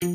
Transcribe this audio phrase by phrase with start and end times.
[0.00, 0.14] Kann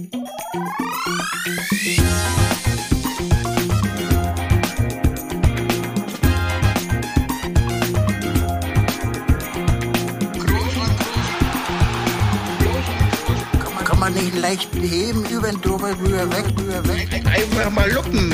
[13.99, 17.09] man nicht leicht heben, über den drüber, rüber, weg, rüber, weg.
[17.25, 18.33] Einfach mal luppen.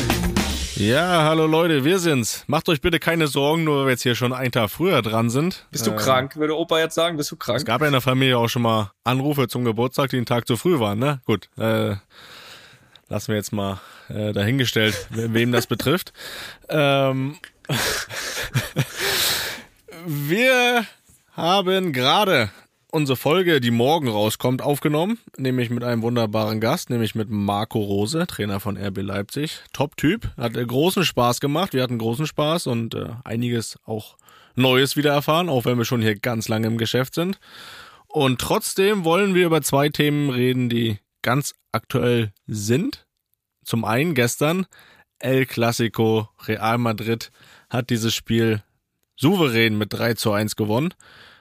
[0.80, 2.46] Ja, hallo Leute, wir sind's.
[2.48, 5.30] Macht euch bitte keine Sorgen, nur weil wir jetzt hier schon einen Tag früher dran
[5.30, 5.66] sind.
[5.72, 6.38] Bist du krank?
[6.38, 7.66] Würde Opa jetzt sagen, bist du Es krank?
[7.66, 10.56] gab ja in der Familie auch schon mal Anrufe zum Geburtstag, die einen Tag zu
[10.56, 11.20] früh waren, ne?
[11.26, 11.96] Gut, äh,
[13.10, 16.14] lassen wir jetzt mal äh, dahingestellt, we- wem das betrifft.
[16.72, 17.36] Ähm,
[20.06, 20.86] wir
[21.36, 22.52] haben gerade
[22.92, 28.26] unsere Folge, die morgen rauskommt, aufgenommen, nämlich mit einem wunderbaren Gast, nämlich mit Marco Rose,
[28.28, 29.62] Trainer von RB Leipzig.
[29.74, 34.18] Top-Typ, hat großen Spaß gemacht, wir hatten großen Spaß und äh, einiges auch
[34.56, 37.40] Neues wieder erfahren, auch wenn wir schon hier ganz lange im Geschäft sind.
[38.08, 43.06] Und trotzdem wollen wir über zwei Themen reden, die ganz aktuell sind.
[43.64, 44.66] Zum einen gestern
[45.20, 47.32] El Clasico Real Madrid
[47.70, 48.64] hat dieses Spiel
[49.16, 50.94] souverän mit 3 zu 1 gewonnen.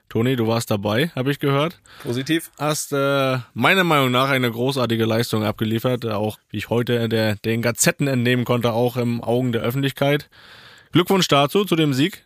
[0.08, 1.80] Toni, du warst dabei, habe ich gehört.
[2.02, 2.50] Positiv?
[2.58, 7.36] Hast äh, meiner Meinung nach eine großartige Leistung abgeliefert, äh, auch wie ich heute der,
[7.36, 10.30] den Gazetten entnehmen konnte, auch im Augen der Öffentlichkeit.
[10.92, 12.24] Glückwunsch dazu, zu dem Sieg.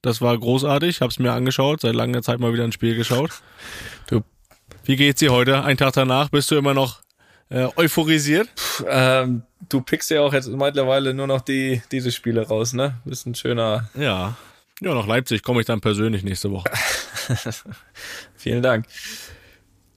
[0.00, 3.30] Das war großartig, hab's mir angeschaut, seit langer Zeit mal wieder ein Spiel geschaut.
[4.08, 4.22] Du-
[4.84, 5.62] Wie geht's dir heute?
[5.64, 7.02] Ein Tag danach bist du immer noch
[7.50, 8.48] äh, euphorisiert?
[8.88, 12.94] Ähm, du pickst ja auch jetzt mittlerweile nur noch die, diese Spiele raus, ne?
[13.04, 13.90] Bist ein schöner.
[13.94, 14.34] Ja.
[14.82, 16.68] Ja, nach Leipzig komme ich dann persönlich nächste Woche.
[18.34, 18.86] Vielen Dank.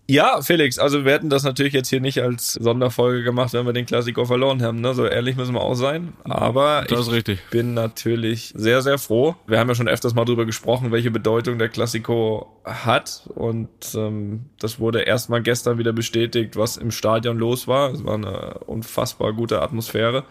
[0.07, 3.73] Ja, Felix, also wir hätten das natürlich jetzt hier nicht als Sonderfolge gemacht, wenn wir
[3.73, 4.93] den Klassiker verloren haben, ne?
[4.93, 6.13] So ehrlich müssen wir auch sein.
[6.23, 9.35] Aber ich bin natürlich sehr, sehr froh.
[9.47, 13.27] Wir haben ja schon öfters mal drüber gesprochen, welche Bedeutung der Klassiko hat.
[13.33, 17.91] Und ähm, das wurde erstmal gestern wieder bestätigt, was im Stadion los war.
[17.91, 20.23] Es war eine unfassbar gute Atmosphäre.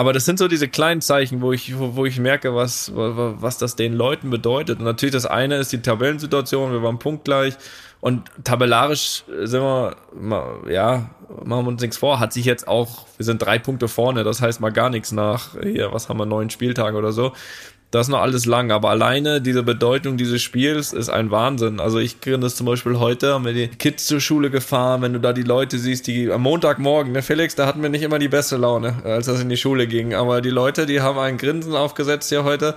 [0.00, 3.58] Aber das sind so diese kleinen Zeichen, wo ich, wo, wo ich merke, was, was
[3.58, 4.78] das den Leuten bedeutet.
[4.78, 7.52] Und natürlich das eine ist die Tabellensituation, wir waren punktgleich.
[8.00, 9.96] Und tabellarisch sind wir,
[10.70, 11.10] ja,
[11.44, 14.40] machen wir uns nichts vor, hat sich jetzt auch, wir sind drei Punkte vorne, das
[14.40, 17.32] heißt mal gar nichts nach, hier, was haben wir, neun Spieltage oder so.
[17.90, 21.80] Das ist noch alles lang, aber alleine diese Bedeutung dieses Spiels ist ein Wahnsinn.
[21.80, 25.12] Also ich kriege das zum Beispiel heute, haben wir die Kids zur Schule gefahren, wenn
[25.12, 28.20] du da die Leute siehst, die am Montagmorgen, ne Felix, da hatten wir nicht immer
[28.20, 30.14] die beste Laune, als das in die Schule ging.
[30.14, 32.76] Aber die Leute, die haben ein Grinsen aufgesetzt hier heute.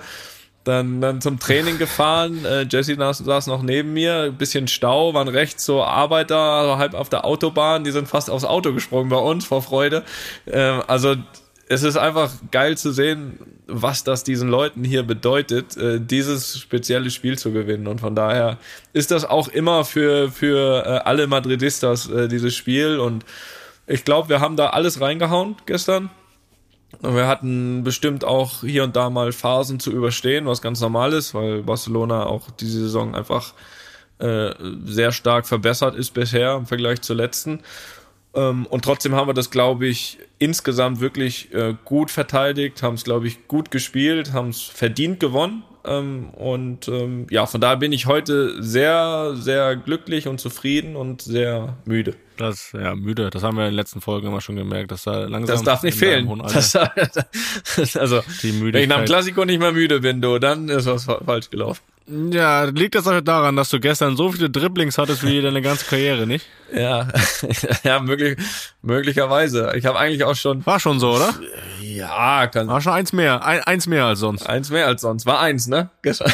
[0.64, 2.44] Dann, dann zum Training gefahren.
[2.46, 4.22] Äh, Jesse saß, noch neben mir.
[4.22, 7.84] Ein bisschen Stau, waren rechts so Arbeiter, also halb auf der Autobahn.
[7.84, 10.04] Die sind fast aufs Auto gesprungen bei uns vor Freude.
[10.50, 11.16] Ähm, also
[11.68, 17.10] es ist einfach geil zu sehen, was das diesen Leuten hier bedeutet, äh, dieses spezielle
[17.10, 17.86] Spiel zu gewinnen.
[17.86, 18.58] Und von daher
[18.92, 22.98] ist das auch immer für, für äh, alle Madridistas äh, dieses Spiel.
[22.98, 23.24] Und
[23.86, 26.10] ich glaube, wir haben da alles reingehauen gestern.
[27.00, 31.12] Und wir hatten bestimmt auch hier und da mal Phasen zu überstehen, was ganz normal
[31.12, 33.52] ist, weil Barcelona auch diese Saison einfach
[34.16, 37.60] sehr stark verbessert ist bisher im Vergleich zur letzten.
[38.34, 43.04] Ähm, und trotzdem haben wir das, glaube ich, insgesamt wirklich äh, gut verteidigt, haben es,
[43.04, 45.62] glaube ich, gut gespielt, haben es verdient gewonnen.
[45.86, 51.20] Ähm, und ähm, ja, von daher bin ich heute sehr, sehr glücklich und zufrieden und
[51.22, 52.14] sehr müde.
[52.38, 53.28] Das, ja, müde.
[53.30, 55.54] Das haben wir in den letzten Folgen immer schon gemerkt, dass da langsam.
[55.54, 56.26] Das darf nicht fehlen.
[56.42, 56.74] Das,
[57.96, 59.04] also, wenn ich nach dem.
[59.04, 61.82] Klassiko nicht mehr müde bin, du, dann ist was fa- falsch gelaufen.
[62.06, 65.86] Ja, liegt das auch daran, dass du gestern so viele Dribblings hattest wie deine ganze
[65.86, 66.44] Karriere, nicht?
[66.74, 67.08] Ja,
[67.82, 68.36] ja, möglich,
[68.82, 69.72] möglicherweise.
[69.76, 71.32] Ich habe eigentlich auch schon, War schon so, oder?
[71.80, 73.42] ja, kann, War schon eins mehr.
[73.44, 74.46] Ein, eins mehr als sonst.
[74.46, 75.24] eins mehr als sonst.
[75.24, 75.88] War eins, ne?
[76.02, 76.30] Gestern.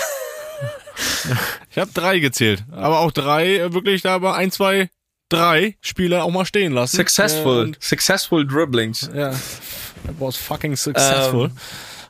[1.70, 2.64] Ich habe drei gezählt.
[2.72, 4.90] Aber auch drei, äh, wirklich da aber ein, zwei,
[5.28, 6.96] drei Spieler auch mal stehen lassen.
[6.96, 9.08] Successful, Und, successful Dribblings.
[9.14, 11.46] ja, that was fucking successful.
[11.46, 11.56] Ähm.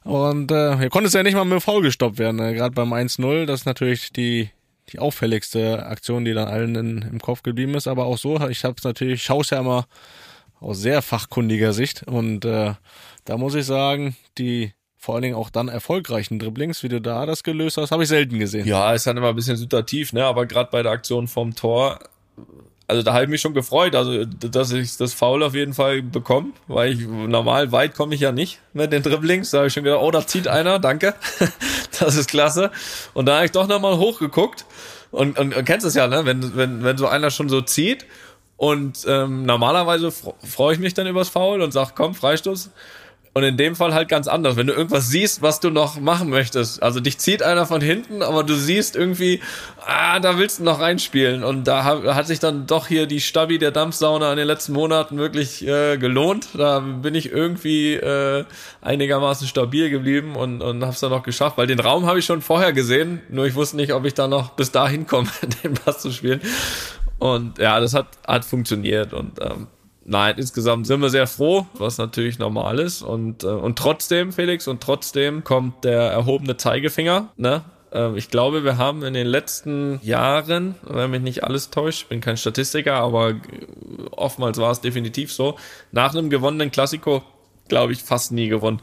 [0.04, 2.40] Und äh, hier konnte es ja nicht mal mit Foul gestoppt werden.
[2.40, 4.50] Äh, Gerade beim 1-0, das ist natürlich die
[4.92, 7.86] die auffälligste Aktion, die dann allen in, im Kopf geblieben ist.
[7.86, 9.86] Aber auch so, ich habe es natürlich, schaue es ja immer
[10.60, 12.02] aus sehr fachkundiger Sicht.
[12.06, 12.74] Und äh,
[13.24, 17.24] da muss ich sagen, die vor allen Dingen auch dann erfolgreichen Dribblings, wie du da
[17.24, 18.66] das gelöst hast, habe ich selten gesehen.
[18.66, 20.26] Ja, ist dann immer ein bisschen situativ, ne?
[20.26, 22.00] Aber gerade bei der Aktion vom Tor,
[22.90, 26.02] also da habe ich mich schon gefreut, also dass ich das Foul auf jeden Fall
[26.02, 29.50] bekomme, weil ich normal weit komme ich ja nicht mit den Dribblings.
[29.50, 31.14] Da habe ich schon gedacht, oh, da zieht einer, danke.
[31.98, 32.70] das ist klasse.
[33.14, 34.66] Und da habe ich doch nochmal hochgeguckt
[35.10, 36.26] und, und, und kennst es ja, ne?
[36.26, 38.04] Wenn, wenn, wenn so einer schon so zieht
[38.56, 42.70] und ähm, normalerweise fr- freue ich mich dann übers Foul und sag, komm, Freistoß.
[43.32, 44.56] Und in dem Fall halt ganz anders.
[44.56, 46.82] Wenn du irgendwas siehst, was du noch machen möchtest.
[46.82, 49.40] Also dich zieht einer von hinten, aber du siehst irgendwie,
[49.86, 51.44] ah, da willst du noch reinspielen.
[51.44, 55.16] Und da hat sich dann doch hier die Stabi der Dampfsauna in den letzten Monaten
[55.16, 56.48] wirklich äh, gelohnt.
[56.54, 58.44] Da bin ich irgendwie äh,
[58.80, 61.56] einigermaßen stabil geblieben und, und hab's dann noch geschafft.
[61.56, 64.26] Weil den Raum habe ich schon vorher gesehen, nur ich wusste nicht, ob ich da
[64.26, 65.28] noch bis dahin komme,
[65.62, 66.40] den Pass zu spielen.
[67.20, 69.12] Und ja, das hat, hat funktioniert.
[69.12, 69.68] Und ähm,
[70.10, 73.00] Nein, insgesamt sind wir sehr froh, was natürlich normal ist.
[73.00, 77.28] Und, äh, und trotzdem, Felix, und trotzdem kommt der erhobene Zeigefinger.
[77.36, 77.62] Ne?
[77.92, 82.20] Äh, ich glaube, wir haben in den letzten Jahren, wenn mich nicht alles täuscht, bin
[82.20, 83.34] kein Statistiker, aber
[84.10, 85.54] oftmals war es definitiv so,
[85.92, 87.22] nach einem gewonnenen Klassiko,
[87.68, 88.82] glaube ich, fast nie gewonnen.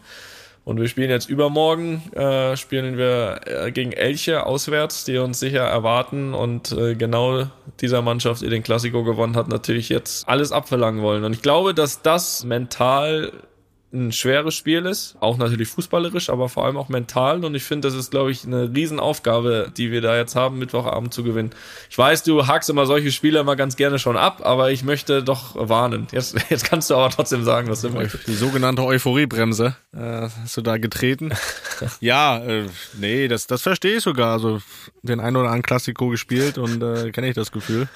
[0.68, 5.62] Und wir spielen jetzt übermorgen, äh, spielen wir äh, gegen Elche auswärts, die uns sicher
[5.62, 6.34] erwarten.
[6.34, 7.46] Und äh, genau
[7.80, 11.24] dieser Mannschaft, die den Klassiko gewonnen hat, natürlich jetzt alles abverlangen wollen.
[11.24, 13.32] Und ich glaube, dass das mental
[13.94, 17.46] ein schweres Spiel ist, auch natürlich fußballerisch, aber vor allem auch mental.
[17.46, 21.14] Und ich finde, das ist, glaube ich, eine Riesenaufgabe, die wir da jetzt haben, Mittwochabend
[21.14, 21.52] zu gewinnen.
[21.90, 25.24] Ich weiß, du hakst immer solche Spiele immer ganz gerne schon ab, aber ich möchte
[25.24, 26.08] doch warnen.
[26.12, 28.28] Jetzt, jetzt kannst du aber trotzdem sagen, was du möchtest.
[28.28, 31.32] Die sogenannte Euphoriebremse äh, hast du da getreten.
[32.02, 32.66] ja, äh,
[33.00, 34.34] nee, das, das verstehe ich sogar.
[34.34, 34.62] Also
[35.02, 37.88] den einen oder anderen Klassiko gespielt und äh, kenne ich das Gefühl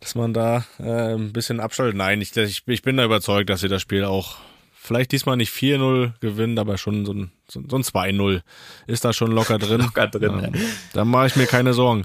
[0.00, 1.94] dass man da äh, ein bisschen abschaltet.
[1.94, 4.38] Nein, ich, ich, ich bin da überzeugt, dass sie das Spiel auch
[4.82, 8.40] vielleicht diesmal nicht 4-0 gewinnen, aber schon so ein, so, ein 2-0
[8.86, 9.80] ist da schon locker drin.
[9.84, 10.40] locker drin.
[10.42, 10.60] Ja,
[10.94, 12.04] da mache ich mir keine Sorgen.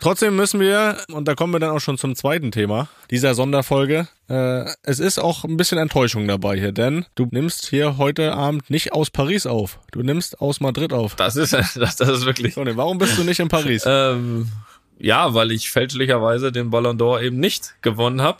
[0.00, 4.08] Trotzdem müssen wir, und da kommen wir dann auch schon zum zweiten Thema dieser Sonderfolge,
[4.28, 8.68] äh, es ist auch ein bisschen Enttäuschung dabei hier, denn du nimmst hier heute Abend
[8.70, 11.14] nicht aus Paris auf, du nimmst aus Madrid auf.
[11.14, 12.54] Das ist, das, das ist wirklich...
[12.54, 13.84] So, warum bist du nicht in Paris?
[13.86, 14.50] ähm,
[14.98, 18.38] ja, weil ich fälschlicherweise den Ballon d'Or eben nicht gewonnen habe.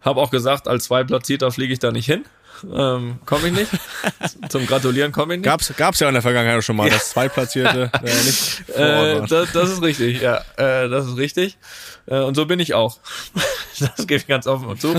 [0.00, 2.24] Hab auch gesagt, als Zweitplatzierter fliege ich da nicht hin.
[2.64, 3.70] Ähm, komme ich nicht.
[4.48, 5.46] Zum Gratulieren komme ich nicht.
[5.46, 6.94] Gab's, gab's ja in der Vergangenheit schon mal, ja.
[6.94, 10.38] das Zweitplatzierte äh, nicht äh, das, das ist richtig, ja.
[10.56, 11.58] Äh, das ist richtig.
[12.06, 12.98] Äh, und so bin ich auch.
[13.78, 14.94] das gebe ich ganz offen und zu.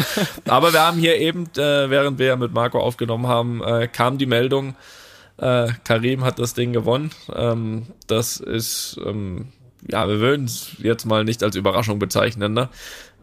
[0.45, 4.25] Aber wir haben hier eben, äh, während wir mit Marco aufgenommen haben, äh, kam die
[4.25, 4.75] Meldung,
[5.37, 7.11] äh, Karim hat das Ding gewonnen.
[7.33, 9.49] Ähm, das ist, ähm,
[9.89, 12.69] ja, wir würden es jetzt mal nicht als Überraschung bezeichnen, ne?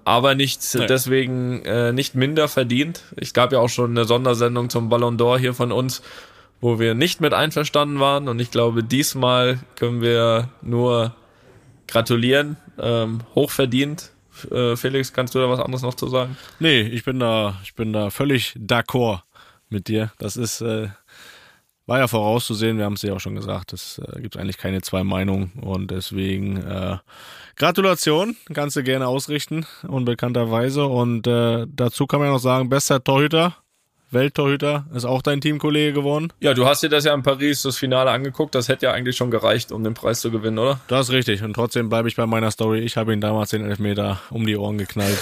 [0.05, 0.87] Aber nicht nee.
[0.87, 3.03] deswegen äh, nicht minder verdient.
[3.17, 6.03] Ich gab ja auch schon eine Sondersendung zum Ballon d'Or hier von uns,
[6.61, 11.15] wo wir nicht mit einverstanden waren und ich glaube, diesmal können wir nur
[11.87, 14.11] gratulieren, ähm, hochverdient.
[14.51, 16.37] Äh, Felix, kannst du da was anderes noch zu sagen?
[16.59, 19.21] Nee, ich bin da, ich bin da völlig d'accord
[19.69, 20.13] mit dir.
[20.19, 20.89] Das ist äh,
[21.87, 24.81] war ja vorauszusehen, wir haben es ja auch schon gesagt, es äh, gibt eigentlich keine
[24.83, 26.97] zwei Meinungen und deswegen äh,
[27.57, 30.87] Gratulation, kannst du gerne ausrichten, unbekannterweise.
[30.87, 33.57] Und äh, dazu kann man ja noch sagen, bester Torhüter,
[34.11, 36.33] Welttorhüter, ist auch dein Teamkollege geworden.
[36.41, 39.17] Ja, du hast dir das ja in Paris das Finale angeguckt, das hätte ja eigentlich
[39.17, 40.81] schon gereicht, um den Preis zu gewinnen, oder?
[40.89, 42.81] Das ist richtig und trotzdem bleibe ich bei meiner Story.
[42.81, 45.19] Ich habe ihn damals den Elfmeter um die Ohren geknallt.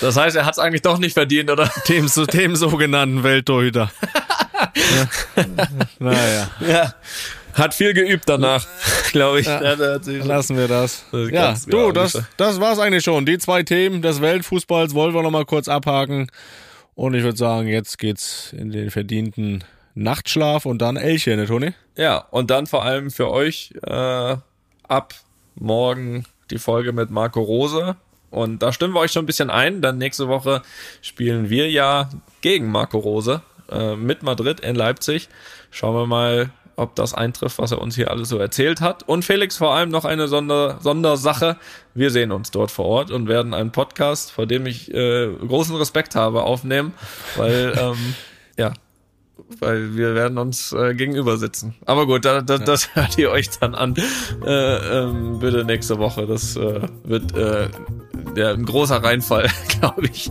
[0.00, 1.70] das heißt, er hat es eigentlich doch nicht verdient, oder?
[1.88, 3.90] Dem, dem sogenannten Welttorhüter.
[5.98, 6.50] naja.
[6.60, 6.94] Ja.
[7.54, 8.66] Hat viel geübt danach,
[9.12, 9.46] glaube ich.
[9.46, 11.04] Ja, lassen wir das.
[11.12, 13.26] das ja, du, das, das war's eigentlich schon.
[13.26, 16.28] Die zwei Themen des Weltfußballs wollen wir noch mal kurz abhaken.
[16.94, 19.64] Und ich würde sagen, jetzt geht's in den verdienten
[19.94, 21.74] Nachtschlaf und dann Elche, ne, Toni?
[21.96, 24.36] Ja, und dann vor allem für euch äh,
[24.88, 25.14] ab
[25.54, 27.96] morgen die Folge mit Marco Rose.
[28.30, 30.62] Und da stimmen wir euch schon ein bisschen ein, Dann nächste Woche
[31.02, 32.08] spielen wir ja
[32.40, 33.42] gegen Marco Rose
[33.72, 35.28] äh, mit Madrid in Leipzig.
[35.70, 39.02] Schauen wir mal, ob das eintrifft, was er uns hier alles so erzählt hat.
[39.08, 41.56] Und Felix, vor allem noch eine Sonder Sondersache.
[41.94, 45.76] Wir sehen uns dort vor Ort und werden einen Podcast, vor dem ich äh, großen
[45.76, 46.92] Respekt habe, aufnehmen,
[47.36, 48.14] weil ähm,
[48.56, 48.72] ja,
[49.60, 51.74] weil wir werden uns äh, gegenüber sitzen.
[51.84, 53.94] Aber gut, da, da, das hört ihr euch dann an.
[54.44, 56.26] Äh, ähm, bitte nächste Woche.
[56.26, 57.68] Das äh, wird äh,
[58.36, 59.48] ja, ein großer Reinfall,
[59.80, 60.30] glaube ich.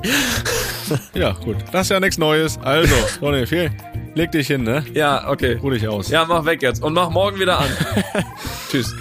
[1.13, 1.57] ja, gut.
[1.71, 2.59] Das ist ja nichts Neues.
[2.63, 3.71] Also, Ronny, viel.
[4.13, 4.83] Leg dich hin, ne?
[4.93, 5.57] Ja, okay.
[5.61, 6.09] Ruh dich aus.
[6.09, 7.69] Ja, mach weg jetzt und mach morgen wieder an.
[8.69, 8.93] Tschüss.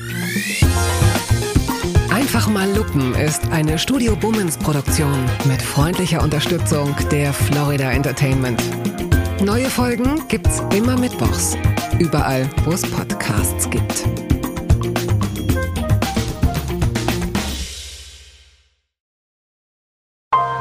[2.11, 8.63] Einfach mal Lupen ist eine Studio Bummens Produktion mit freundlicher Unterstützung der Florida Entertainment.
[9.43, 11.57] Neue Folgen gibt's immer mittwochs.
[11.99, 14.05] Überall, wo es Podcasts gibt.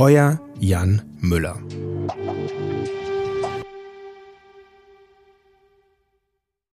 [0.00, 1.56] Euer Jan Müller.